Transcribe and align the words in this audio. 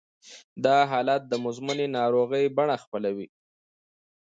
دا 0.65 0.77
حالت 0.91 1.21
د 1.27 1.33
مزمنې 1.45 1.87
ناروغۍ 1.97 2.45
بڼه 2.57 2.75
خپلوي 2.83 3.27